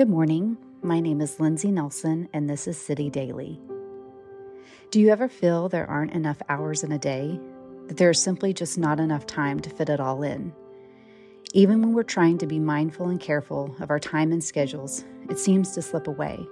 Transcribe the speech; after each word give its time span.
Good 0.00 0.08
morning. 0.08 0.56
My 0.80 0.98
name 0.98 1.20
is 1.20 1.38
Lindsay 1.40 1.70
Nelson, 1.70 2.30
and 2.32 2.48
this 2.48 2.66
is 2.66 2.78
City 2.78 3.10
Daily. 3.10 3.60
Do 4.90 4.98
you 4.98 5.10
ever 5.10 5.28
feel 5.28 5.68
there 5.68 5.86
aren't 5.86 6.14
enough 6.14 6.40
hours 6.48 6.82
in 6.82 6.90
a 6.90 6.98
day? 6.98 7.38
That 7.86 7.98
there 7.98 8.08
is 8.08 8.18
simply 8.18 8.54
just 8.54 8.78
not 8.78 8.98
enough 8.98 9.26
time 9.26 9.60
to 9.60 9.68
fit 9.68 9.90
it 9.90 10.00
all 10.00 10.22
in? 10.22 10.54
Even 11.52 11.82
when 11.82 11.92
we're 11.92 12.02
trying 12.02 12.38
to 12.38 12.46
be 12.46 12.58
mindful 12.58 13.10
and 13.10 13.20
careful 13.20 13.76
of 13.78 13.90
our 13.90 13.98
time 13.98 14.32
and 14.32 14.42
schedules, 14.42 15.04
it 15.28 15.38
seems 15.38 15.72
to 15.72 15.82
slip 15.82 16.08
away. 16.08 16.46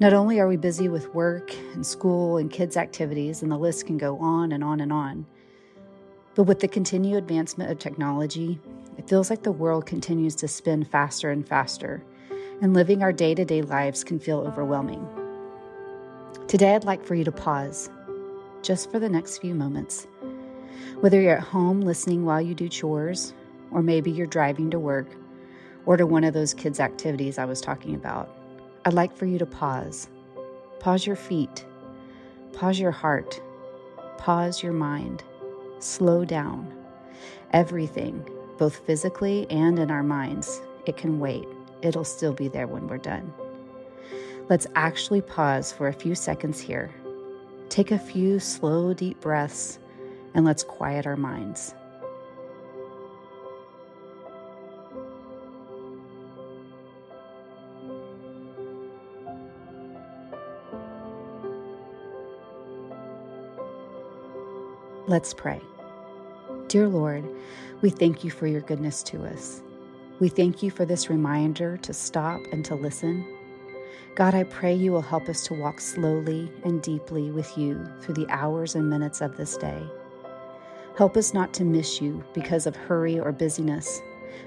Not 0.00 0.14
only 0.14 0.40
are 0.40 0.48
we 0.48 0.56
busy 0.56 0.88
with 0.88 1.14
work 1.14 1.54
and 1.74 1.86
school 1.86 2.38
and 2.38 2.50
kids' 2.50 2.78
activities, 2.78 3.42
and 3.42 3.52
the 3.52 3.58
list 3.58 3.86
can 3.86 3.98
go 3.98 4.16
on 4.18 4.52
and 4.52 4.64
on 4.64 4.80
and 4.80 4.94
on, 4.94 5.26
but 6.34 6.44
with 6.44 6.60
the 6.60 6.68
continued 6.68 7.18
advancement 7.18 7.70
of 7.70 7.78
technology, 7.78 8.58
it 8.96 9.10
feels 9.10 9.28
like 9.28 9.42
the 9.42 9.52
world 9.52 9.84
continues 9.84 10.34
to 10.36 10.48
spin 10.48 10.84
faster 10.84 11.30
and 11.30 11.46
faster 11.46 12.02
and 12.62 12.72
living 12.72 13.02
our 13.02 13.12
day 13.12 13.34
to 13.34 13.44
day 13.44 13.62
lives 13.62 14.02
can 14.02 14.18
feel 14.18 14.38
overwhelming. 14.40 15.06
Today, 16.48 16.74
I'd 16.74 16.84
like 16.84 17.04
for 17.04 17.14
you 17.14 17.24
to 17.24 17.32
pause 17.32 17.90
just 18.62 18.90
for 18.90 18.98
the 18.98 19.08
next 19.08 19.38
few 19.38 19.54
moments. 19.54 20.06
Whether 21.00 21.20
you're 21.20 21.36
at 21.36 21.42
home 21.42 21.82
listening 21.82 22.24
while 22.24 22.40
you 22.40 22.54
do 22.54 22.68
chores, 22.68 23.34
or 23.70 23.82
maybe 23.82 24.10
you're 24.10 24.26
driving 24.26 24.70
to 24.70 24.78
work 24.78 25.08
or 25.84 25.96
to 25.96 26.06
one 26.06 26.24
of 26.24 26.34
those 26.34 26.54
kids' 26.54 26.80
activities 26.80 27.38
I 27.38 27.44
was 27.44 27.60
talking 27.60 27.94
about, 27.94 28.34
I'd 28.84 28.94
like 28.94 29.14
for 29.14 29.26
you 29.26 29.38
to 29.38 29.46
pause. 29.46 30.08
Pause 30.80 31.06
your 31.06 31.16
feet, 31.16 31.66
pause 32.52 32.78
your 32.78 32.92
heart, 32.92 33.40
pause 34.18 34.62
your 34.62 34.72
mind, 34.72 35.24
slow 35.80 36.24
down. 36.24 36.72
Everything, 37.52 38.28
both 38.56 38.76
physically 38.86 39.46
and 39.50 39.78
in 39.78 39.90
our 39.90 40.02
minds, 40.02 40.60
it 40.86 40.96
can 40.96 41.18
wait 41.18 41.46
it'll 41.82 42.04
still 42.04 42.32
be 42.32 42.48
there 42.48 42.66
when 42.66 42.88
we're 42.88 42.98
done. 42.98 43.32
Let's 44.48 44.66
actually 44.74 45.22
pause 45.22 45.72
for 45.72 45.88
a 45.88 45.92
few 45.92 46.14
seconds 46.14 46.60
here. 46.60 46.90
Take 47.68 47.90
a 47.90 47.98
few 47.98 48.38
slow, 48.38 48.94
deep 48.94 49.20
breaths, 49.20 49.78
and 50.34 50.44
let's 50.44 50.62
quiet 50.62 51.06
our 51.06 51.16
minds. 51.16 51.74
Let's 65.08 65.32
pray. 65.32 65.60
Dear 66.66 66.88
Lord, 66.88 67.24
we 67.80 67.90
thank 67.90 68.24
you 68.24 68.30
for 68.30 68.48
your 68.48 68.60
goodness 68.60 69.04
to 69.04 69.24
us. 69.24 69.62
We 70.18 70.30
thank 70.30 70.62
you 70.62 70.70
for 70.70 70.86
this 70.86 71.10
reminder 71.10 71.76
to 71.76 71.92
stop 71.92 72.40
and 72.50 72.64
to 72.64 72.74
listen. 72.74 73.26
God, 74.14 74.34
I 74.34 74.44
pray 74.44 74.74
you 74.74 74.90
will 74.90 75.02
help 75.02 75.28
us 75.28 75.44
to 75.46 75.54
walk 75.54 75.78
slowly 75.78 76.50
and 76.64 76.80
deeply 76.80 77.30
with 77.30 77.58
you 77.58 77.86
through 78.00 78.14
the 78.14 78.28
hours 78.30 78.76
and 78.76 78.88
minutes 78.88 79.20
of 79.20 79.36
this 79.36 79.58
day. 79.58 79.86
Help 80.96 81.18
us 81.18 81.34
not 81.34 81.52
to 81.52 81.64
miss 81.64 82.00
you 82.00 82.24
because 82.32 82.66
of 82.66 82.74
hurry 82.74 83.20
or 83.20 83.30
busyness, 83.30 84.00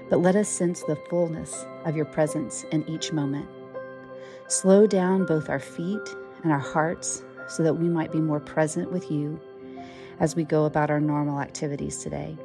but 0.08 0.20
let 0.20 0.34
us 0.34 0.48
sense 0.48 0.82
the 0.82 0.96
fullness 1.08 1.64
of 1.84 1.94
your 1.94 2.06
presence 2.06 2.64
in 2.72 2.82
each 2.88 3.12
moment. 3.12 3.48
Slow 4.48 4.88
down 4.88 5.24
both 5.24 5.48
our 5.48 5.60
feet 5.60 6.16
and 6.42 6.50
our 6.50 6.58
hearts 6.58 7.22
so 7.46 7.62
that 7.62 7.74
we 7.74 7.88
might 7.88 8.10
be 8.10 8.20
more 8.20 8.40
present 8.40 8.90
with 8.90 9.08
you 9.08 9.38
as 10.18 10.34
we 10.34 10.42
go 10.42 10.64
about 10.64 10.90
our 10.90 11.00
normal 11.00 11.38
activities 11.38 11.98
today. 11.98 12.36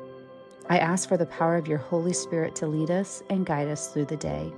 I 0.68 0.80
ask 0.80 1.08
for 1.08 1.18
the 1.18 1.28
power 1.28 1.58
of 1.58 1.68
your 1.68 1.78
Holy 1.78 2.14
Spirit 2.14 2.56
to 2.56 2.68
lead 2.68 2.90
us 2.90 3.22
and 3.30 3.46
guide 3.46 3.68
us 3.68 3.90
through 3.90 4.06
the 4.06 4.18
day. 4.18 4.52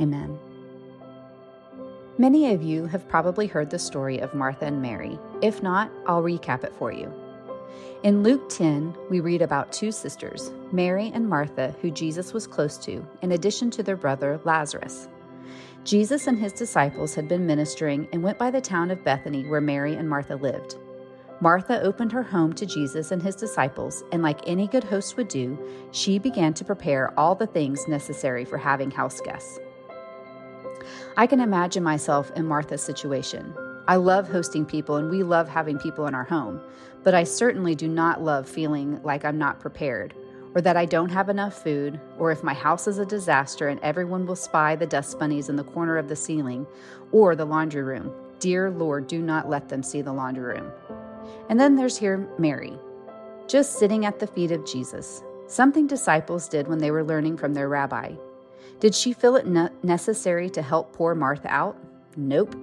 Amen. 0.00 0.38
Many 2.16 2.52
of 2.52 2.62
you 2.62 2.86
have 2.86 3.08
probably 3.08 3.46
heard 3.46 3.70
the 3.70 3.78
story 3.78 4.18
of 4.18 4.34
Martha 4.34 4.66
and 4.66 4.80
Mary. 4.80 5.18
If 5.42 5.62
not, 5.62 5.90
I'll 6.06 6.22
recap 6.22 6.64
it 6.64 6.74
for 6.78 6.92
you. 6.92 7.12
In 8.02 8.22
Luke 8.22 8.48
10, 8.48 8.96
we 9.10 9.20
read 9.20 9.42
about 9.42 9.72
two 9.72 9.92
sisters, 9.92 10.52
Mary 10.72 11.10
and 11.14 11.28
Martha, 11.28 11.74
who 11.82 11.90
Jesus 11.90 12.32
was 12.32 12.46
close 12.46 12.78
to, 12.78 13.06
in 13.20 13.32
addition 13.32 13.70
to 13.72 13.82
their 13.82 13.96
brother 13.96 14.40
Lazarus. 14.44 15.08
Jesus 15.84 16.26
and 16.26 16.38
his 16.38 16.52
disciples 16.52 17.14
had 17.14 17.28
been 17.28 17.46
ministering 17.46 18.08
and 18.12 18.22
went 18.22 18.38
by 18.38 18.50
the 18.50 18.60
town 18.60 18.90
of 18.90 19.04
Bethany 19.04 19.44
where 19.44 19.60
Mary 19.60 19.94
and 19.94 20.08
Martha 20.08 20.36
lived. 20.36 20.76
Martha 21.42 21.80
opened 21.80 22.12
her 22.12 22.22
home 22.22 22.52
to 22.52 22.66
Jesus 22.66 23.12
and 23.12 23.22
his 23.22 23.34
disciples, 23.34 24.04
and 24.12 24.22
like 24.22 24.40
any 24.46 24.66
good 24.66 24.84
host 24.84 25.16
would 25.16 25.28
do, 25.28 25.58
she 25.90 26.18
began 26.18 26.52
to 26.52 26.66
prepare 26.66 27.18
all 27.18 27.34
the 27.34 27.46
things 27.46 27.88
necessary 27.88 28.44
for 28.44 28.58
having 28.58 28.90
house 28.90 29.22
guests. 29.22 29.58
I 31.16 31.26
can 31.26 31.40
imagine 31.40 31.82
myself 31.82 32.30
in 32.36 32.46
Martha's 32.46 32.82
situation. 32.82 33.54
I 33.88 33.96
love 33.96 34.28
hosting 34.28 34.66
people 34.66 34.96
and 34.96 35.10
we 35.10 35.22
love 35.22 35.48
having 35.48 35.78
people 35.78 36.06
in 36.06 36.14
our 36.14 36.24
home, 36.24 36.60
but 37.04 37.14
I 37.14 37.24
certainly 37.24 37.74
do 37.74 37.88
not 37.88 38.22
love 38.22 38.46
feeling 38.46 39.02
like 39.02 39.24
I'm 39.24 39.38
not 39.38 39.60
prepared, 39.60 40.14
or 40.54 40.60
that 40.60 40.76
I 40.76 40.84
don't 40.84 41.08
have 41.08 41.30
enough 41.30 41.62
food, 41.62 41.98
or 42.18 42.30
if 42.30 42.42
my 42.42 42.52
house 42.52 42.86
is 42.86 42.98
a 42.98 43.06
disaster 43.06 43.68
and 43.68 43.80
everyone 43.80 44.26
will 44.26 44.36
spy 44.36 44.76
the 44.76 44.86
dust 44.86 45.18
bunnies 45.18 45.48
in 45.48 45.56
the 45.56 45.64
corner 45.64 45.96
of 45.96 46.08
the 46.08 46.16
ceiling, 46.16 46.66
or 47.12 47.34
the 47.34 47.46
laundry 47.46 47.82
room. 47.82 48.12
Dear 48.40 48.70
Lord, 48.70 49.06
do 49.06 49.22
not 49.22 49.48
let 49.48 49.70
them 49.70 49.82
see 49.82 50.02
the 50.02 50.12
laundry 50.12 50.44
room. 50.44 50.70
And 51.48 51.58
then 51.58 51.76
there's 51.76 51.96
here 51.96 52.28
Mary, 52.38 52.78
just 53.46 53.78
sitting 53.78 54.04
at 54.04 54.18
the 54.18 54.26
feet 54.26 54.52
of 54.52 54.64
Jesus, 54.64 55.22
something 55.46 55.86
disciples 55.86 56.48
did 56.48 56.68
when 56.68 56.78
they 56.78 56.90
were 56.90 57.04
learning 57.04 57.36
from 57.36 57.54
their 57.54 57.68
rabbi. 57.68 58.14
Did 58.78 58.94
she 58.94 59.12
feel 59.12 59.36
it 59.36 59.46
ne- 59.46 59.68
necessary 59.82 60.48
to 60.50 60.62
help 60.62 60.92
poor 60.92 61.14
Martha 61.14 61.48
out? 61.48 61.76
Nope. 62.16 62.54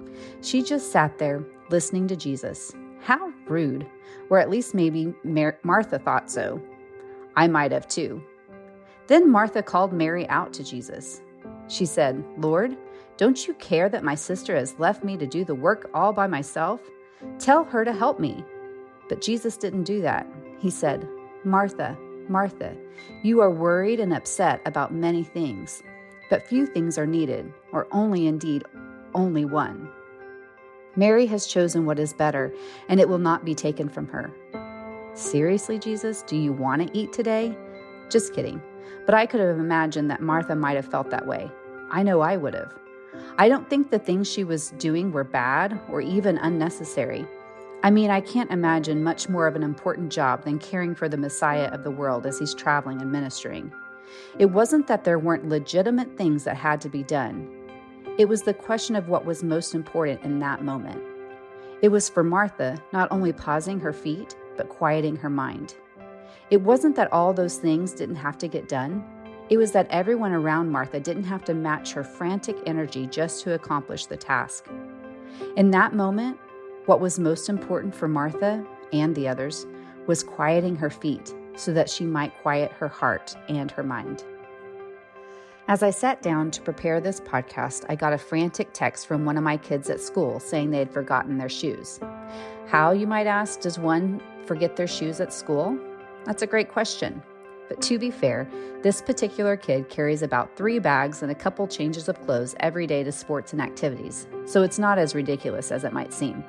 She 0.42 0.62
just 0.62 0.90
sat 0.90 1.18
there 1.18 1.44
listening 1.70 2.08
to 2.08 2.16
Jesus. 2.16 2.72
How 3.00 3.32
rude. 3.46 3.86
Or 4.30 4.38
at 4.38 4.50
least 4.50 4.74
maybe 4.74 5.14
Mar- 5.24 5.58
Martha 5.62 5.98
thought 5.98 6.30
so. 6.30 6.60
I 7.36 7.46
might 7.46 7.72
have 7.72 7.86
too. 7.86 8.22
Then 9.06 9.30
Martha 9.30 9.62
called 9.62 9.92
Mary 9.92 10.28
out 10.28 10.52
to 10.54 10.64
Jesus. 10.64 11.22
She 11.68 11.86
said, 11.86 12.22
Lord, 12.36 12.76
don't 13.16 13.46
you 13.46 13.54
care 13.54 13.88
that 13.88 14.04
my 14.04 14.14
sister 14.14 14.54
has 14.54 14.78
left 14.78 15.04
me 15.04 15.16
to 15.16 15.26
do 15.26 15.44
the 15.44 15.54
work 15.54 15.90
all 15.94 16.12
by 16.12 16.26
myself? 16.26 16.80
Tell 17.38 17.64
her 17.64 17.84
to 17.84 17.92
help 17.92 18.20
me. 18.20 18.44
But 19.08 19.20
Jesus 19.20 19.56
didn't 19.56 19.84
do 19.84 20.02
that. 20.02 20.26
He 20.58 20.70
said, 20.70 21.08
Martha, 21.44 21.96
Martha, 22.28 22.76
you 23.22 23.40
are 23.40 23.50
worried 23.50 24.00
and 24.00 24.12
upset 24.12 24.60
about 24.66 24.92
many 24.92 25.24
things, 25.24 25.82
but 26.28 26.46
few 26.46 26.66
things 26.66 26.98
are 26.98 27.06
needed, 27.06 27.52
or 27.72 27.86
only 27.90 28.26
indeed 28.26 28.64
only 29.14 29.44
one. 29.44 29.90
Mary 30.96 31.26
has 31.26 31.46
chosen 31.46 31.86
what 31.86 31.98
is 31.98 32.12
better, 32.12 32.52
and 32.88 33.00
it 33.00 33.08
will 33.08 33.18
not 33.18 33.44
be 33.44 33.54
taken 33.54 33.88
from 33.88 34.08
her. 34.08 34.30
Seriously, 35.14 35.78
Jesus, 35.78 36.22
do 36.22 36.36
you 36.36 36.52
want 36.52 36.82
to 36.86 36.98
eat 36.98 37.12
today? 37.12 37.56
Just 38.10 38.34
kidding. 38.34 38.60
But 39.06 39.14
I 39.14 39.26
could 39.26 39.40
have 39.40 39.58
imagined 39.58 40.10
that 40.10 40.20
Martha 40.20 40.54
might 40.54 40.76
have 40.76 40.90
felt 40.90 41.10
that 41.10 41.26
way. 41.26 41.50
I 41.90 42.02
know 42.02 42.20
I 42.20 42.36
would 42.36 42.54
have. 42.54 42.74
I 43.38 43.48
don't 43.48 43.68
think 43.70 43.90
the 43.90 43.98
things 43.98 44.30
she 44.30 44.44
was 44.44 44.70
doing 44.72 45.12
were 45.12 45.24
bad 45.24 45.80
or 45.88 46.00
even 46.00 46.36
unnecessary. 46.38 47.26
I 47.88 47.90
mean, 47.90 48.10
I 48.10 48.20
can't 48.20 48.50
imagine 48.50 49.02
much 49.02 49.30
more 49.30 49.46
of 49.46 49.56
an 49.56 49.62
important 49.62 50.12
job 50.12 50.44
than 50.44 50.58
caring 50.58 50.94
for 50.94 51.08
the 51.08 51.16
Messiah 51.16 51.70
of 51.72 51.84
the 51.84 51.90
world 51.90 52.26
as 52.26 52.38
he's 52.38 52.52
traveling 52.52 53.00
and 53.00 53.10
ministering. 53.10 53.72
It 54.38 54.50
wasn't 54.50 54.86
that 54.88 55.04
there 55.04 55.18
weren't 55.18 55.48
legitimate 55.48 56.14
things 56.14 56.44
that 56.44 56.58
had 56.58 56.82
to 56.82 56.90
be 56.90 57.02
done, 57.02 57.48
it 58.18 58.28
was 58.28 58.42
the 58.42 58.52
question 58.52 58.94
of 58.94 59.08
what 59.08 59.24
was 59.24 59.42
most 59.42 59.74
important 59.74 60.22
in 60.22 60.38
that 60.40 60.62
moment. 60.62 61.02
It 61.80 61.88
was 61.88 62.10
for 62.10 62.22
Martha 62.22 62.76
not 62.92 63.10
only 63.10 63.32
pausing 63.32 63.80
her 63.80 63.94
feet, 63.94 64.36
but 64.58 64.68
quieting 64.68 65.16
her 65.16 65.30
mind. 65.30 65.74
It 66.50 66.60
wasn't 66.60 66.94
that 66.96 67.10
all 67.10 67.32
those 67.32 67.56
things 67.56 67.94
didn't 67.94 68.16
have 68.16 68.36
to 68.38 68.48
get 68.48 68.68
done. 68.68 69.02
It 69.48 69.56
was 69.56 69.72
that 69.72 69.88
everyone 69.88 70.32
around 70.32 70.70
Martha 70.70 71.00
didn't 71.00 71.24
have 71.24 71.44
to 71.46 71.54
match 71.54 71.92
her 71.94 72.04
frantic 72.04 72.58
energy 72.66 73.06
just 73.06 73.42
to 73.44 73.54
accomplish 73.54 74.04
the 74.04 74.16
task. 74.18 74.66
In 75.56 75.70
that 75.70 75.94
moment, 75.94 76.38
what 76.88 77.00
was 77.00 77.18
most 77.18 77.50
important 77.50 77.94
for 77.94 78.08
Martha 78.08 78.64
and 78.94 79.14
the 79.14 79.28
others 79.28 79.66
was 80.06 80.22
quieting 80.22 80.74
her 80.74 80.88
feet 80.88 81.34
so 81.54 81.70
that 81.70 81.90
she 81.90 82.02
might 82.02 82.32
quiet 82.40 82.72
her 82.72 82.88
heart 82.88 83.36
and 83.50 83.70
her 83.70 83.82
mind. 83.82 84.24
As 85.68 85.82
I 85.82 85.90
sat 85.90 86.22
down 86.22 86.50
to 86.50 86.62
prepare 86.62 86.98
this 86.98 87.20
podcast, 87.20 87.84
I 87.90 87.94
got 87.94 88.14
a 88.14 88.18
frantic 88.18 88.70
text 88.72 89.06
from 89.06 89.26
one 89.26 89.36
of 89.36 89.42
my 89.42 89.58
kids 89.58 89.90
at 89.90 90.00
school 90.00 90.40
saying 90.40 90.70
they 90.70 90.78
had 90.78 90.90
forgotten 90.90 91.36
their 91.36 91.50
shoes. 91.50 92.00
How, 92.68 92.92
you 92.92 93.06
might 93.06 93.26
ask, 93.26 93.60
does 93.60 93.78
one 93.78 94.22
forget 94.46 94.74
their 94.74 94.86
shoes 94.86 95.20
at 95.20 95.34
school? 95.34 95.78
That's 96.24 96.40
a 96.40 96.46
great 96.46 96.72
question. 96.72 97.22
But 97.68 97.82
to 97.82 97.98
be 97.98 98.10
fair, 98.10 98.48
this 98.82 99.02
particular 99.02 99.58
kid 99.58 99.90
carries 99.90 100.22
about 100.22 100.56
three 100.56 100.78
bags 100.78 101.22
and 101.22 101.30
a 101.30 101.34
couple 101.34 101.68
changes 101.68 102.08
of 102.08 102.18
clothes 102.24 102.54
every 102.60 102.86
day 102.86 103.04
to 103.04 103.12
sports 103.12 103.52
and 103.52 103.60
activities, 103.60 104.26
so 104.46 104.62
it's 104.62 104.78
not 104.78 104.96
as 104.96 105.14
ridiculous 105.14 105.70
as 105.70 105.84
it 105.84 105.92
might 105.92 106.14
seem. 106.14 106.42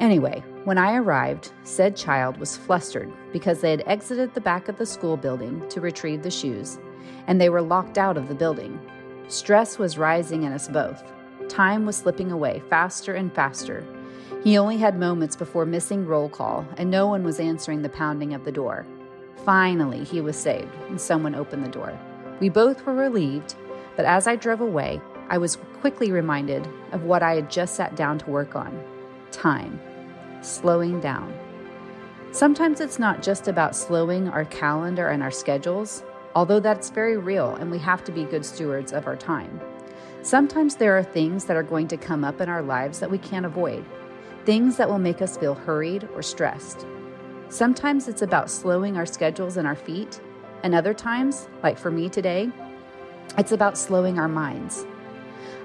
Anyway, 0.00 0.42
when 0.64 0.78
I 0.78 0.96
arrived, 0.96 1.52
said 1.64 1.96
child 1.96 2.36
was 2.36 2.56
flustered 2.56 3.12
because 3.32 3.60
they 3.60 3.70
had 3.70 3.82
exited 3.86 4.32
the 4.32 4.40
back 4.40 4.68
of 4.68 4.78
the 4.78 4.86
school 4.86 5.16
building 5.16 5.68
to 5.68 5.80
retrieve 5.80 6.22
the 6.22 6.30
shoes, 6.30 6.78
and 7.26 7.40
they 7.40 7.48
were 7.48 7.62
locked 7.62 7.98
out 7.98 8.16
of 8.16 8.28
the 8.28 8.34
building. 8.34 8.78
Stress 9.28 9.78
was 9.78 9.98
rising 9.98 10.44
in 10.44 10.52
us 10.52 10.68
both. 10.68 11.02
Time 11.48 11.84
was 11.84 11.96
slipping 11.96 12.30
away 12.30 12.62
faster 12.70 13.14
and 13.14 13.32
faster. 13.34 13.84
He 14.44 14.58
only 14.58 14.76
had 14.76 14.98
moments 14.98 15.36
before 15.36 15.66
missing 15.66 16.06
roll 16.06 16.28
call, 16.28 16.66
and 16.76 16.90
no 16.90 17.06
one 17.06 17.22
was 17.22 17.40
answering 17.40 17.82
the 17.82 17.88
pounding 17.88 18.34
of 18.34 18.44
the 18.44 18.52
door. 18.52 18.86
Finally, 19.44 20.04
he 20.04 20.20
was 20.20 20.36
saved, 20.36 20.72
and 20.88 21.00
someone 21.00 21.34
opened 21.34 21.64
the 21.64 21.70
door. 21.70 21.98
We 22.40 22.48
both 22.48 22.84
were 22.86 22.94
relieved, 22.94 23.54
but 23.96 24.04
as 24.04 24.26
I 24.26 24.36
drove 24.36 24.60
away, 24.60 25.00
I 25.28 25.38
was 25.38 25.58
quickly 25.80 26.12
reminded 26.12 26.68
of 26.92 27.02
what 27.02 27.22
I 27.22 27.34
had 27.34 27.50
just 27.50 27.74
sat 27.74 27.96
down 27.96 28.18
to 28.18 28.30
work 28.30 28.54
on 28.54 28.91
time, 29.32 29.80
slowing 30.42 31.00
down. 31.00 31.34
Sometimes 32.30 32.80
it's 32.80 32.98
not 32.98 33.22
just 33.22 33.48
about 33.48 33.76
slowing 33.76 34.28
our 34.28 34.44
calendar 34.46 35.08
and 35.08 35.22
our 35.22 35.30
schedules, 35.30 36.02
although 36.34 36.60
that's 36.60 36.90
very 36.90 37.16
real 37.16 37.56
and 37.56 37.70
we 37.70 37.78
have 37.78 38.04
to 38.04 38.12
be 38.12 38.24
good 38.24 38.44
stewards 38.44 38.92
of 38.92 39.06
our 39.06 39.16
time. 39.16 39.60
Sometimes 40.22 40.76
there 40.76 40.96
are 40.96 41.02
things 41.02 41.44
that 41.44 41.56
are 41.56 41.62
going 41.62 41.88
to 41.88 41.96
come 41.96 42.24
up 42.24 42.40
in 42.40 42.48
our 42.48 42.62
lives 42.62 43.00
that 43.00 43.10
we 43.10 43.18
can't 43.18 43.44
avoid, 43.44 43.84
things 44.44 44.76
that 44.76 44.88
will 44.88 44.98
make 44.98 45.20
us 45.20 45.36
feel 45.36 45.54
hurried 45.54 46.08
or 46.14 46.22
stressed. 46.22 46.86
Sometimes 47.48 48.08
it's 48.08 48.22
about 48.22 48.50
slowing 48.50 48.96
our 48.96 49.04
schedules 49.04 49.56
and 49.56 49.66
our 49.66 49.76
feet, 49.76 50.20
and 50.62 50.74
other 50.74 50.94
times, 50.94 51.48
like 51.62 51.76
for 51.76 51.90
me 51.90 52.08
today, 52.08 52.50
it's 53.36 53.52
about 53.52 53.76
slowing 53.76 54.18
our 54.18 54.28
minds. 54.28 54.86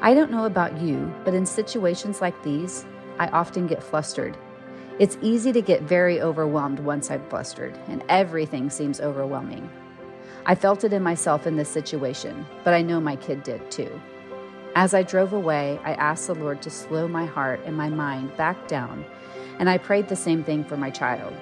I 0.02 0.14
don't 0.14 0.32
know 0.32 0.46
about 0.46 0.82
you, 0.82 1.14
but 1.24 1.34
in 1.34 1.46
situations 1.46 2.20
like 2.20 2.44
these, 2.44 2.86
I 3.20 3.28
often 3.28 3.68
get 3.68 3.84
flustered 3.84 4.38
it's 5.00 5.18
easy 5.22 5.52
to 5.52 5.62
get 5.62 5.84
very 5.84 6.22
overwhelmed 6.22 6.80
once 6.80 7.12
I'm 7.12 7.24
flustered, 7.30 7.78
and 7.88 8.04
everything 8.10 8.72
seems 8.72 9.00
overwhelming. 9.00 9.70
I 10.48 10.56
felt 10.56 10.84
it 10.84 10.92
in 10.92 11.04
myself 11.04 11.46
in 11.46 11.56
this 11.56 11.70
situation, 11.70 12.48
but 12.64 12.74
I 12.74 12.82
know 12.82 13.00
my 13.00 13.16
kid 13.16 13.44
did 13.44 13.70
too. 13.70 14.02
As 14.74 14.96
I 14.96 15.04
drove 15.04 15.34
away, 15.34 15.80
I 15.84 15.94
asked 15.94 16.26
the 16.26 16.34
Lord 16.34 16.64
to 16.64 16.72
slow 16.72 17.08
my 17.08 17.28
heart 17.28 17.60
and 17.64 17.78
my 17.78 17.90
mind 17.90 18.36
back 18.38 18.68
down, 18.68 19.06
and 19.60 19.70
I 19.70 19.78
prayed 19.78 20.08
the 20.08 20.16
same 20.16 20.44
thing 20.44 20.64
for 20.64 20.78
my 20.78 20.90
child. 20.90 21.34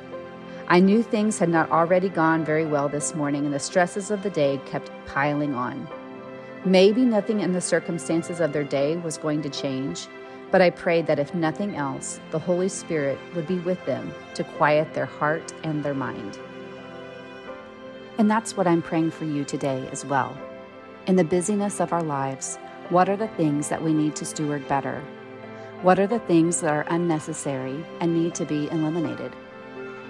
I 0.68 0.82
knew 0.82 1.02
things 1.02 1.40
had 1.40 1.50
not 1.50 1.72
already 1.72 2.10
gone 2.10 2.44
very 2.44 2.66
well 2.66 2.90
this 2.90 3.16
morning, 3.16 3.46
and 3.46 3.54
the 3.54 3.60
stresses 3.60 4.12
of 4.12 4.22
the 4.22 4.30
day 4.30 4.60
kept 4.66 4.92
piling 5.06 5.56
on. 5.56 5.88
Maybe 6.66 7.06
nothing 7.06 7.40
in 7.40 7.54
the 7.54 7.62
circumstances 7.62 8.42
of 8.42 8.52
their 8.52 8.64
day 8.66 8.98
was 8.98 9.18
going 9.18 9.44
to 9.44 9.50
change, 9.50 10.08
but 10.56 10.62
I 10.62 10.70
prayed 10.70 11.06
that 11.08 11.20
if 11.20 11.36
nothing 11.36 11.76
else, 11.76 12.22
the 12.32 12.40
Holy 12.40 12.70
Spirit 12.70 13.20
would 13.36 13.46
be 13.46 13.60
with 13.60 13.86
them 13.86 14.14
to 14.36 14.44
quiet 14.46 14.94
their 14.94 15.06
heart 15.06 15.54
and 15.66 15.84
their 15.84 15.94
mind. 15.94 16.40
And 18.18 18.32
that's 18.32 18.56
what 18.56 18.66
I'm 18.66 18.82
praying 18.82 19.12
for 19.12 19.26
you 19.26 19.44
today 19.44 19.86
as 19.92 20.06
well. 20.06 20.34
In 21.08 21.18
the 21.18 21.26
busyness 21.26 21.82
of 21.82 21.92
our 21.92 22.02
lives, 22.02 22.56
what 22.88 23.10
are 23.10 23.18
the 23.18 23.28
things 23.28 23.68
that 23.68 23.84
we 23.84 23.94
need 23.94 24.16
to 24.16 24.24
steward 24.24 24.66
better? 24.70 25.04
What 25.82 26.00
are 26.00 26.08
the 26.08 26.20
things 26.20 26.62
that 26.62 26.72
are 26.72 26.86
unnecessary 26.88 27.84
and 28.00 28.16
need 28.16 28.34
to 28.36 28.46
be 28.46 28.70
eliminated? 28.70 29.34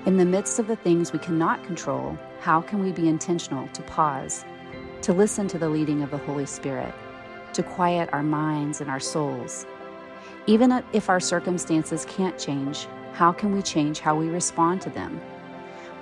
In 0.05 0.17
the 0.17 0.25
midst 0.25 0.59
of 0.59 0.67
the 0.67 0.75
things 0.75 1.11
we 1.11 1.17
cannot 1.17 1.63
control, 1.63 2.19
how 2.39 2.61
can 2.61 2.83
we 2.83 2.91
be 2.91 3.09
intentional 3.09 3.67
to 3.69 3.81
pause, 3.81 4.45
to 5.01 5.11
listen 5.11 5.47
to 5.47 5.57
the 5.57 5.69
leading 5.69 6.03
of 6.03 6.11
the 6.11 6.19
Holy 6.19 6.45
Spirit, 6.45 6.93
to 7.53 7.63
quiet 7.63 8.09
our 8.13 8.21
minds 8.21 8.79
and 8.79 8.91
our 8.91 8.99
souls, 8.99 9.65
even 10.47 10.83
if 10.93 11.09
our 11.09 11.19
circumstances 11.19 12.05
can't 12.05 12.37
change, 12.37 12.87
how 13.13 13.31
can 13.31 13.51
we 13.51 13.61
change 13.63 13.99
how 13.99 14.15
we 14.15 14.27
respond 14.27 14.79
to 14.81 14.91
them? 14.91 15.19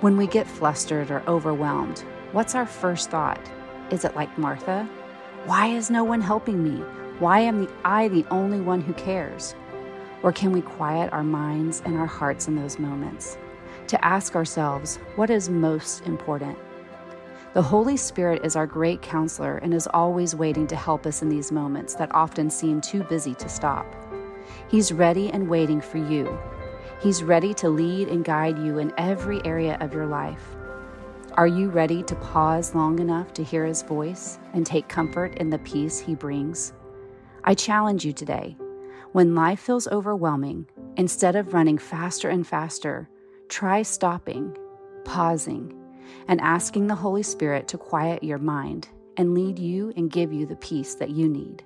When 0.00 0.18
we 0.18 0.26
get 0.26 0.46
flustered 0.46 1.10
or 1.10 1.22
overwhelmed, 1.26 2.00
what's 2.32 2.54
our 2.54 2.66
first 2.66 3.10
thought? 3.10 3.40
Is 3.90 4.04
it 4.04 4.16
like 4.16 4.36
Martha? 4.36 4.88
Why 5.46 5.68
is 5.68 5.90
no 5.90 6.04
one 6.04 6.20
helping 6.20 6.62
me? 6.62 6.82
Why 7.20 7.40
am 7.40 7.68
I 7.84 8.08
the 8.08 8.26
only 8.30 8.60
one 8.60 8.82
who 8.82 8.92
cares? 8.92 9.54
Or 10.22 10.30
can 10.30 10.52
we 10.52 10.60
quiet 10.60 11.12
our 11.12 11.24
minds 11.24 11.82
and 11.86 11.96
our 11.96 12.06
hearts 12.06 12.46
in 12.46 12.56
those 12.56 12.78
moments 12.78 13.38
to 13.86 14.04
ask 14.04 14.34
ourselves 14.36 14.98
what 15.16 15.30
is 15.30 15.48
most 15.48 16.06
important? 16.06 16.58
The 17.54 17.62
Holy 17.62 17.96
Spirit 17.96 18.44
is 18.44 18.56
our 18.56 18.66
great 18.66 19.00
counselor 19.00 19.58
and 19.58 19.72
is 19.72 19.88
always 19.94 20.34
waiting 20.34 20.66
to 20.66 20.76
help 20.76 21.06
us 21.06 21.22
in 21.22 21.28
these 21.28 21.52
moments 21.52 21.94
that 21.94 22.14
often 22.14 22.50
seem 22.50 22.80
too 22.80 23.04
busy 23.04 23.34
to 23.36 23.48
stop. 23.48 23.86
He's 24.68 24.92
ready 24.92 25.30
and 25.30 25.48
waiting 25.48 25.80
for 25.80 25.98
you. 25.98 26.38
He's 27.00 27.22
ready 27.22 27.52
to 27.54 27.68
lead 27.68 28.08
and 28.08 28.24
guide 28.24 28.58
you 28.58 28.78
in 28.78 28.92
every 28.96 29.44
area 29.44 29.76
of 29.80 29.92
your 29.92 30.06
life. 30.06 30.42
Are 31.34 31.46
you 31.46 31.68
ready 31.68 32.02
to 32.04 32.14
pause 32.14 32.74
long 32.74 32.98
enough 32.98 33.32
to 33.34 33.44
hear 33.44 33.64
His 33.64 33.82
voice 33.82 34.38
and 34.52 34.64
take 34.64 34.88
comfort 34.88 35.34
in 35.38 35.50
the 35.50 35.58
peace 35.58 35.98
He 35.98 36.14
brings? 36.14 36.72
I 37.42 37.54
challenge 37.54 38.04
you 38.04 38.12
today. 38.12 38.56
When 39.12 39.34
life 39.34 39.60
feels 39.60 39.88
overwhelming, 39.88 40.66
instead 40.96 41.36
of 41.36 41.52
running 41.52 41.78
faster 41.78 42.28
and 42.28 42.46
faster, 42.46 43.08
try 43.48 43.82
stopping, 43.82 44.56
pausing, 45.04 45.74
and 46.28 46.40
asking 46.40 46.86
the 46.86 46.94
Holy 46.94 47.22
Spirit 47.22 47.68
to 47.68 47.78
quiet 47.78 48.22
your 48.22 48.38
mind 48.38 48.88
and 49.16 49.34
lead 49.34 49.58
you 49.58 49.92
and 49.96 50.10
give 50.10 50.32
you 50.32 50.46
the 50.46 50.56
peace 50.56 50.94
that 50.94 51.10
you 51.10 51.28
need. 51.28 51.64